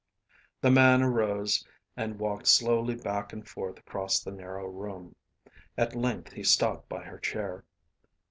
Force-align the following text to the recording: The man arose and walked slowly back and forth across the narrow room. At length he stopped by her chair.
The 0.61 0.71
man 0.71 1.03
arose 1.03 1.63
and 1.95 2.17
walked 2.19 2.47
slowly 2.47 2.95
back 2.95 3.31
and 3.33 3.47
forth 3.47 3.77
across 3.77 4.19
the 4.19 4.31
narrow 4.31 4.65
room. 4.67 5.15
At 5.77 5.93
length 5.95 6.31
he 6.33 6.41
stopped 6.43 6.89
by 6.89 7.03
her 7.03 7.19
chair. 7.19 7.65